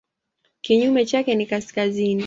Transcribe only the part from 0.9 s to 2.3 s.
chake ni kaskazini.